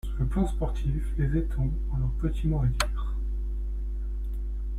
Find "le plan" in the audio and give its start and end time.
0.21-0.47